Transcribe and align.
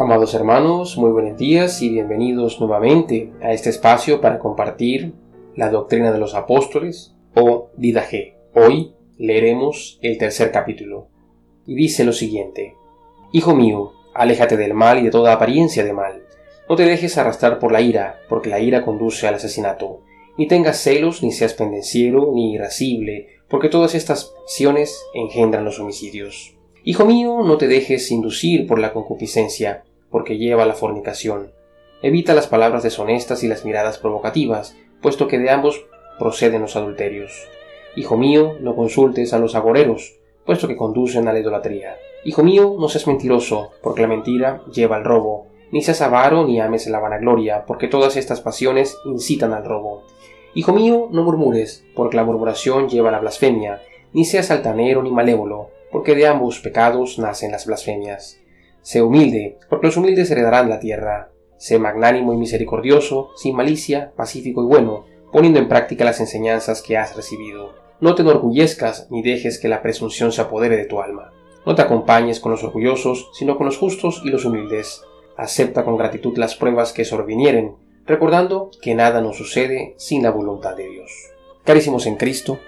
Amados 0.00 0.32
hermanos, 0.32 0.96
muy 0.96 1.10
buenos 1.10 1.36
días 1.36 1.82
y 1.82 1.88
bienvenidos 1.88 2.60
nuevamente 2.60 3.32
a 3.42 3.52
este 3.52 3.70
espacio 3.70 4.20
para 4.20 4.38
compartir 4.38 5.12
la 5.56 5.70
doctrina 5.70 6.12
de 6.12 6.18
los 6.18 6.36
apóstoles 6.36 7.16
o 7.34 7.70
Didaje. 7.76 8.36
Hoy 8.54 8.94
leeremos 9.16 9.98
el 10.00 10.16
tercer 10.16 10.52
capítulo 10.52 11.08
y 11.66 11.74
dice 11.74 12.04
lo 12.04 12.12
siguiente: 12.12 12.76
Hijo 13.32 13.56
mío, 13.56 13.90
aléjate 14.14 14.56
del 14.56 14.72
mal 14.72 15.00
y 15.00 15.02
de 15.02 15.10
toda 15.10 15.32
apariencia 15.32 15.82
de 15.82 15.92
mal. 15.92 16.22
No 16.68 16.76
te 16.76 16.84
dejes 16.84 17.18
arrastrar 17.18 17.58
por 17.58 17.72
la 17.72 17.80
ira, 17.80 18.20
porque 18.28 18.50
la 18.50 18.60
ira 18.60 18.84
conduce 18.84 19.26
al 19.26 19.34
asesinato. 19.34 20.02
Ni 20.36 20.46
tengas 20.46 20.76
celos, 20.76 21.24
ni 21.24 21.32
seas 21.32 21.54
pendenciero, 21.54 22.30
ni 22.32 22.52
irascible, 22.52 23.30
porque 23.48 23.68
todas 23.68 23.96
estas 23.96 24.32
acciones 24.44 24.96
engendran 25.12 25.64
los 25.64 25.80
homicidios. 25.80 26.54
Hijo 26.84 27.04
mío, 27.04 27.42
no 27.42 27.58
te 27.58 27.66
dejes 27.66 28.12
inducir 28.12 28.66
por 28.66 28.78
la 28.78 28.92
concupiscencia, 28.92 29.84
porque 30.10 30.38
lleva 30.38 30.66
la 30.66 30.74
fornicación. 30.74 31.52
Evita 32.02 32.34
las 32.34 32.46
palabras 32.46 32.82
deshonestas 32.82 33.42
y 33.42 33.48
las 33.48 33.64
miradas 33.64 33.98
provocativas, 33.98 34.76
puesto 35.02 35.28
que 35.28 35.38
de 35.38 35.50
ambos 35.50 35.84
proceden 36.18 36.62
los 36.62 36.76
adulterios. 36.76 37.48
Hijo 37.96 38.16
mío, 38.16 38.56
no 38.60 38.76
consultes 38.76 39.32
a 39.32 39.38
los 39.38 39.54
agoreros, 39.54 40.16
puesto 40.44 40.68
que 40.68 40.76
conducen 40.76 41.26
a 41.26 41.32
la 41.32 41.40
idolatría. 41.40 41.96
Hijo 42.24 42.42
mío, 42.42 42.76
no 42.78 42.88
seas 42.88 43.06
mentiroso, 43.06 43.70
porque 43.82 44.02
la 44.02 44.08
mentira 44.08 44.62
lleva 44.72 44.96
al 44.96 45.04
robo. 45.04 45.46
Ni 45.70 45.82
seas 45.82 46.00
avaro 46.00 46.44
ni 46.46 46.60
ames 46.60 46.86
la 46.86 47.00
vanagloria, 47.00 47.64
porque 47.66 47.88
todas 47.88 48.16
estas 48.16 48.40
pasiones 48.40 48.96
incitan 49.04 49.52
al 49.52 49.64
robo. 49.64 50.04
Hijo 50.54 50.72
mío, 50.72 51.08
no 51.10 51.22
murmures, 51.22 51.84
porque 51.94 52.16
la 52.16 52.24
murmuración 52.24 52.88
lleva 52.88 53.10
la 53.10 53.20
blasfemia. 53.20 53.82
Ni 54.12 54.24
seas 54.24 54.50
altanero 54.50 55.02
ni 55.02 55.10
malévolo, 55.10 55.70
porque 55.92 56.14
de 56.14 56.26
ambos 56.26 56.60
pecados 56.60 57.18
nacen 57.18 57.52
las 57.52 57.66
blasfemias. 57.66 58.40
Sé 58.82 59.02
humilde, 59.02 59.58
porque 59.68 59.86
los 59.86 59.96
humildes 59.96 60.30
heredarán 60.30 60.68
la 60.68 60.80
tierra. 60.80 61.30
Sé 61.56 61.78
magnánimo 61.78 62.32
y 62.32 62.36
misericordioso, 62.36 63.30
sin 63.36 63.56
malicia, 63.56 64.12
pacífico 64.16 64.62
y 64.62 64.66
bueno, 64.66 65.04
poniendo 65.32 65.58
en 65.58 65.68
práctica 65.68 66.04
las 66.04 66.20
enseñanzas 66.20 66.82
que 66.82 66.96
has 66.96 67.16
recibido. 67.16 67.74
No 68.00 68.14
te 68.14 68.22
enorgullezcas 68.22 69.08
ni 69.10 69.22
dejes 69.22 69.58
que 69.58 69.68
la 69.68 69.82
presunción 69.82 70.30
se 70.32 70.40
apodere 70.40 70.76
de 70.76 70.84
tu 70.84 71.00
alma. 71.00 71.32
No 71.66 71.74
te 71.74 71.82
acompañes 71.82 72.40
con 72.40 72.52
los 72.52 72.62
orgullosos, 72.64 73.30
sino 73.34 73.56
con 73.56 73.66
los 73.66 73.76
justos 73.76 74.22
y 74.24 74.30
los 74.30 74.44
humildes. 74.44 75.02
Acepta 75.36 75.84
con 75.84 75.96
gratitud 75.96 76.38
las 76.38 76.54
pruebas 76.54 76.92
que 76.92 77.04
sobrevinieren, 77.04 77.74
recordando 78.06 78.70
que 78.80 78.94
nada 78.94 79.20
nos 79.20 79.36
sucede 79.36 79.94
sin 79.98 80.22
la 80.22 80.30
voluntad 80.30 80.76
de 80.76 80.88
Dios. 80.88 81.12
Carísimos 81.64 82.06
en 82.06 82.16
Cristo, 82.16 82.58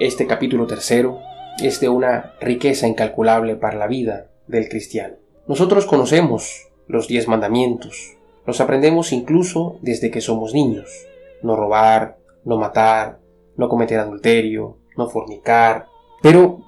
este 0.00 0.26
capítulo 0.26 0.66
tercero 0.66 1.20
es 1.62 1.80
de 1.80 1.88
una 1.88 2.34
riqueza 2.40 2.88
incalculable 2.88 3.56
para 3.56 3.76
la 3.76 3.86
vida 3.86 4.30
del 4.46 4.68
cristiano. 4.68 5.16
Nosotros 5.48 5.86
conocemos 5.86 6.68
los 6.86 7.08
diez 7.08 7.26
mandamientos, 7.26 8.18
los 8.46 8.60
aprendemos 8.60 9.12
incluso 9.12 9.78
desde 9.80 10.10
que 10.10 10.20
somos 10.20 10.52
niños. 10.52 11.06
No 11.42 11.56
robar, 11.56 12.18
no 12.44 12.58
matar, 12.58 13.18
no 13.56 13.70
cometer 13.70 13.98
adulterio, 13.98 14.76
no 14.96 15.08
fornicar. 15.08 15.86
Pero 16.20 16.60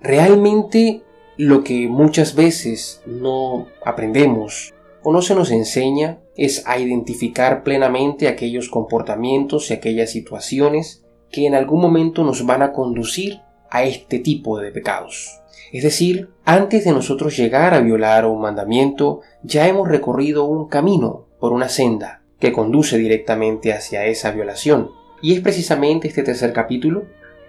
realmente 0.00 1.02
lo 1.36 1.64
que 1.64 1.88
muchas 1.88 2.36
veces 2.36 3.02
no 3.06 3.66
aprendemos 3.84 4.72
o 5.02 5.12
no 5.12 5.20
se 5.20 5.34
nos 5.34 5.50
enseña 5.50 6.20
es 6.36 6.64
a 6.64 6.78
identificar 6.78 7.64
plenamente 7.64 8.28
aquellos 8.28 8.68
comportamientos 8.68 9.70
y 9.70 9.74
aquellas 9.74 10.10
situaciones 10.10 11.04
que 11.32 11.46
en 11.46 11.56
algún 11.56 11.80
momento 11.80 12.22
nos 12.22 12.46
van 12.46 12.62
a 12.62 12.72
conducir 12.72 13.40
a 13.70 13.84
este 13.84 14.18
tipo 14.18 14.58
de 14.58 14.70
pecados. 14.70 15.40
Es 15.72 15.82
decir, 15.82 16.30
antes 16.44 16.84
de 16.84 16.92
nosotros 16.92 17.36
llegar 17.36 17.74
a 17.74 17.80
violar 17.80 18.24
un 18.26 18.40
mandamiento, 18.40 19.20
ya 19.42 19.68
hemos 19.68 19.88
recorrido 19.88 20.44
un 20.44 20.68
camino 20.68 21.26
por 21.38 21.52
una 21.52 21.68
senda 21.68 22.22
que 22.40 22.52
conduce 22.52 22.96
directamente 22.96 23.72
hacia 23.72 24.06
esa 24.06 24.30
violación. 24.30 24.90
Y 25.20 25.34
es 25.34 25.40
precisamente 25.40 26.08
este 26.08 26.22
tercer 26.22 26.52
capítulo 26.52 27.06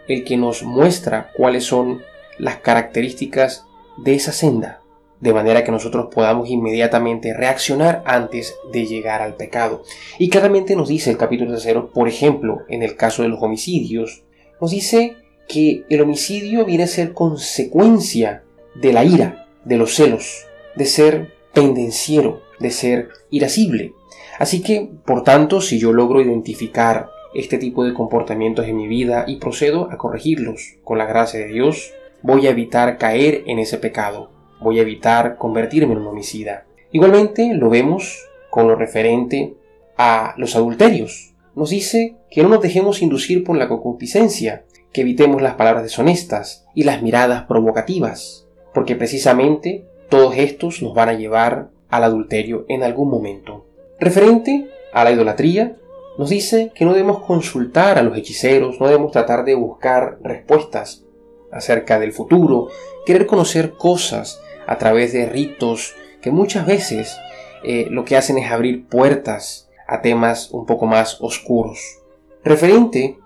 el 0.08 0.24
que 0.24 0.38
nos 0.38 0.64
muestra 0.64 1.32
cuáles 1.38 1.66
son 1.66 2.02
las 2.40 2.58
características 2.58 3.66
de 3.98 4.16
esa 4.16 4.32
senda, 4.32 4.82
de 5.20 5.34
manera 5.34 5.64
que 5.64 5.72
nosotros 5.72 6.08
podamos 6.14 6.50
inmediatamente 6.50 7.34
reaccionar 7.34 8.02
antes 8.06 8.56
de 8.72 8.86
llegar 8.86 9.22
al 9.22 9.36
pecado. 9.36 9.84
Y 10.18 10.30
claramente 10.30 10.76
nos 10.76 10.90
dice 10.90 11.12
el 11.12 11.18
capítulo 11.18 11.52
tercero, 11.52 11.92
por 11.92 12.08
ejemplo, 12.08 12.64
en 12.70 12.82
el 12.82 12.96
caso 12.96 13.22
de 13.22 13.30
los 13.30 13.42
homicidios, 13.42 14.24
nos 14.60 14.72
dice 14.72 15.16
que 15.50 15.84
el 15.90 16.02
homicidio 16.02 16.64
viene 16.64 16.84
a 16.84 16.88
ser 16.88 17.14
consecuencia 17.14 18.44
de 18.76 18.94
la 18.94 19.04
ira, 19.04 19.48
de 19.66 19.78
los 19.78 19.96
celos, 19.96 20.46
de 20.76 20.86
ser 20.86 21.34
pendenciero, 21.54 22.44
de 22.60 22.70
ser 22.70 23.10
irascible. 23.32 23.94
Así 24.38 24.62
que, 24.62 24.90
por 25.06 25.24
tanto, 25.24 25.60
si 25.60 25.80
yo 25.80 25.92
logro 25.92 26.22
identificar 26.22 27.10
este 27.34 27.58
tipo 27.58 27.84
de 27.84 27.96
comportamientos 27.96 28.68
en 28.68 28.78
mi 28.78 28.88
vida 28.88 29.26
y 29.28 29.38
procedo 29.38 29.90
a 29.92 29.98
corregirlos 29.98 30.78
con 30.84 31.00
la 31.00 31.08
gracia 31.08 31.40
de 31.40 31.48
Dios, 31.48 31.94
voy 32.22 32.46
a 32.46 32.52
evitar 32.52 33.00
caer 33.00 33.44
en 33.48 33.58
ese 33.58 33.80
pecado, 33.80 34.30
voy 34.62 34.78
a 34.78 34.84
evitar 34.84 35.38
convertirme 35.38 35.94
en 35.94 36.00
un 36.00 36.08
homicida. 36.08 36.66
Igualmente 36.92 37.54
lo 37.56 37.70
vemos 37.70 38.30
con 38.52 38.68
lo 38.68 38.76
referente 38.76 39.56
a 39.98 40.36
los 40.38 40.56
adulterios. 40.56 41.34
Nos 41.56 41.72
dice 41.72 42.16
que 42.30 42.44
no 42.44 42.50
nos 42.50 42.62
dejemos 42.62 43.02
inducir 43.02 43.44
por 43.44 43.58
la 43.58 43.68
concupiscencia, 43.68 44.64
que 44.92 45.02
evitemos 45.02 45.42
las 45.42 45.56
palabras 45.56 45.84
deshonestas 45.84 46.66
y 46.74 46.84
las 46.84 47.02
miradas 47.02 47.44
provocativas, 47.44 48.48
porque 48.74 48.96
precisamente 48.96 49.86
todos 50.10 50.36
estos 50.38 50.82
nos 50.82 50.94
van 50.94 51.10
a 51.10 51.14
llevar 51.14 51.70
al 51.90 52.04
adulterio 52.04 52.66
en 52.68 52.84
algún 52.84 53.10
momento. 53.10 53.66
Referente 54.00 54.70
a 54.94 55.04
la 55.04 55.12
idolatría, 55.12 55.78
nos 56.18 56.30
dice 56.30 56.72
que 56.76 56.86
no 56.86 56.94
debemos 56.94 57.22
consultar 57.24 57.98
a 57.98 58.04
los 58.04 58.18
hechiceros, 58.18 58.80
no 58.80 58.88
debemos 58.88 59.12
tratar 59.12 59.46
de 59.46 59.56
buscar 59.56 60.18
respuestas 60.22 61.04
acerca 61.52 62.00
del 62.00 62.12
futuro, 62.12 62.68
querer 63.06 63.26
conocer 63.26 63.74
cosas 63.74 64.42
a 64.68 64.78
través 64.78 65.14
de 65.14 65.26
ritos 65.26 65.96
que 66.22 66.32
muchas 66.32 66.66
veces 66.66 67.18
eh, 67.64 67.88
lo 67.90 68.06
que 68.06 68.18
hacen 68.18 68.38
es 68.38 68.52
abrir 68.52 68.88
puertas 68.88 69.70
a 69.88 70.02
temas 70.02 70.52
un 70.52 70.66
poco 70.66 70.86
más 70.86 71.18
oscuros. 71.22 72.00
Referente 72.44 73.19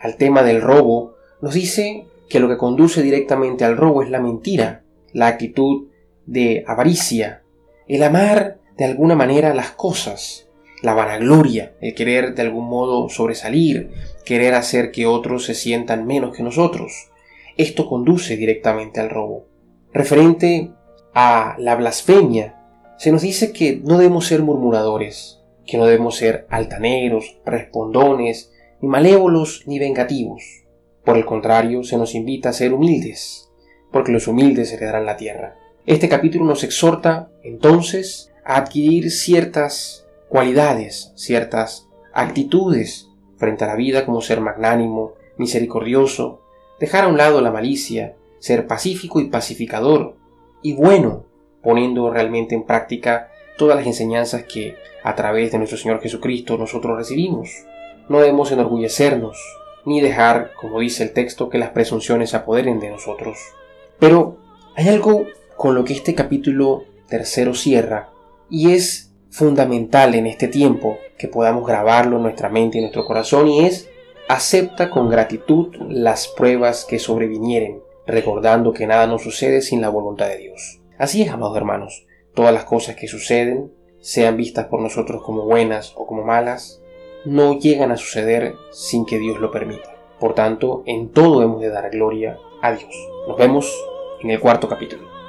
al 0.00 0.16
tema 0.16 0.42
del 0.42 0.62
robo, 0.62 1.14
nos 1.40 1.54
dice 1.54 2.06
que 2.28 2.40
lo 2.40 2.48
que 2.48 2.56
conduce 2.56 3.02
directamente 3.02 3.64
al 3.64 3.76
robo 3.76 4.02
es 4.02 4.10
la 4.10 4.20
mentira, 4.20 4.82
la 5.12 5.26
actitud 5.26 5.88
de 6.26 6.64
avaricia, 6.66 7.42
el 7.86 8.02
amar 8.02 8.58
de 8.76 8.84
alguna 8.84 9.14
manera 9.14 9.54
las 9.54 9.72
cosas, 9.72 10.48
la 10.82 10.94
vanagloria, 10.94 11.74
el 11.80 11.94
querer 11.94 12.34
de 12.34 12.42
algún 12.42 12.68
modo 12.68 13.08
sobresalir, 13.08 13.90
querer 14.24 14.54
hacer 14.54 14.90
que 14.90 15.06
otros 15.06 15.44
se 15.44 15.54
sientan 15.54 16.06
menos 16.06 16.34
que 16.34 16.42
nosotros. 16.42 17.10
Esto 17.56 17.88
conduce 17.88 18.36
directamente 18.36 19.00
al 19.00 19.10
robo. 19.10 19.44
Referente 19.92 20.70
a 21.12 21.56
la 21.58 21.74
blasfemia, 21.74 22.56
se 22.96 23.12
nos 23.12 23.22
dice 23.22 23.52
que 23.52 23.80
no 23.84 23.98
debemos 23.98 24.26
ser 24.26 24.42
murmuradores, 24.42 25.40
que 25.66 25.76
no 25.76 25.84
debemos 25.84 26.16
ser 26.16 26.46
altaneros, 26.48 27.38
respondones, 27.44 28.49
ni 28.80 28.88
malévolos 28.88 29.62
ni 29.66 29.78
vengativos. 29.78 30.42
Por 31.04 31.16
el 31.16 31.24
contrario, 31.24 31.82
se 31.82 31.96
nos 31.96 32.14
invita 32.14 32.50
a 32.50 32.52
ser 32.52 32.72
humildes, 32.72 33.50
porque 33.90 34.12
los 34.12 34.28
humildes 34.28 34.72
heredarán 34.72 35.06
la 35.06 35.16
tierra. 35.16 35.56
Este 35.86 36.08
capítulo 36.08 36.44
nos 36.44 36.62
exhorta, 36.64 37.30
entonces, 37.42 38.32
a 38.44 38.56
adquirir 38.56 39.10
ciertas 39.10 40.06
cualidades, 40.28 41.12
ciertas 41.16 41.88
actitudes 42.12 43.08
frente 43.36 43.64
a 43.64 43.68
la 43.68 43.76
vida 43.76 44.04
como 44.04 44.20
ser 44.20 44.40
magnánimo, 44.40 45.14
misericordioso, 45.36 46.42
dejar 46.78 47.04
a 47.04 47.08
un 47.08 47.16
lado 47.16 47.40
la 47.40 47.50
malicia, 47.50 48.16
ser 48.38 48.66
pacífico 48.66 49.20
y 49.20 49.28
pacificador, 49.28 50.16
y 50.62 50.74
bueno, 50.74 51.24
poniendo 51.62 52.10
realmente 52.10 52.54
en 52.54 52.64
práctica 52.64 53.30
todas 53.56 53.76
las 53.76 53.86
enseñanzas 53.86 54.44
que 54.44 54.76
a 55.02 55.14
través 55.14 55.52
de 55.52 55.58
nuestro 55.58 55.78
Señor 55.78 56.00
Jesucristo 56.00 56.56
nosotros 56.56 56.96
recibimos. 56.96 57.50
No 58.08 58.20
debemos 58.20 58.50
enorgullecernos, 58.52 59.38
ni 59.84 60.00
dejar, 60.00 60.52
como 60.60 60.80
dice 60.80 61.02
el 61.02 61.12
texto, 61.12 61.48
que 61.48 61.58
las 61.58 61.70
presunciones 61.70 62.30
se 62.30 62.36
apoderen 62.36 62.80
de 62.80 62.90
nosotros. 62.90 63.38
Pero 63.98 64.36
hay 64.76 64.88
algo 64.88 65.26
con 65.56 65.74
lo 65.74 65.84
que 65.84 65.92
este 65.92 66.14
capítulo 66.14 66.84
tercero 67.08 67.54
cierra, 67.54 68.10
y 68.48 68.72
es 68.72 69.12
fundamental 69.30 70.14
en 70.14 70.26
este 70.26 70.48
tiempo 70.48 70.98
que 71.18 71.28
podamos 71.28 71.66
grabarlo 71.66 72.16
en 72.16 72.24
nuestra 72.24 72.48
mente 72.48 72.78
y 72.78 72.80
nuestro 72.80 73.04
corazón, 73.04 73.48
y 73.48 73.64
es 73.66 73.88
acepta 74.28 74.90
con 74.90 75.10
gratitud 75.10 75.74
las 75.88 76.28
pruebas 76.28 76.84
que 76.84 76.98
sobrevinieren, 76.98 77.80
recordando 78.06 78.72
que 78.72 78.86
nada 78.86 79.06
nos 79.06 79.22
sucede 79.22 79.60
sin 79.60 79.80
la 79.80 79.88
voluntad 79.88 80.28
de 80.28 80.38
Dios. 80.38 80.80
Así 80.98 81.22
es, 81.22 81.30
amados 81.30 81.56
hermanos, 81.56 82.06
todas 82.34 82.54
las 82.54 82.64
cosas 82.64 82.96
que 82.96 83.08
suceden, 83.08 83.72
sean 84.00 84.36
vistas 84.36 84.66
por 84.66 84.80
nosotros 84.80 85.22
como 85.22 85.44
buenas 85.44 85.92
o 85.96 86.06
como 86.06 86.24
malas, 86.24 86.79
no 87.24 87.58
llegan 87.58 87.92
a 87.92 87.96
suceder 87.96 88.54
sin 88.70 89.04
que 89.04 89.18
Dios 89.18 89.38
lo 89.40 89.50
permita. 89.50 89.94
Por 90.18 90.34
tanto, 90.34 90.82
en 90.86 91.10
todo 91.10 91.42
hemos 91.42 91.60
de 91.60 91.70
dar 91.70 91.90
gloria 91.90 92.38
a 92.62 92.72
Dios. 92.72 92.90
Nos 93.26 93.36
vemos 93.36 93.72
en 94.22 94.30
el 94.30 94.40
cuarto 94.40 94.68
capítulo. 94.68 95.19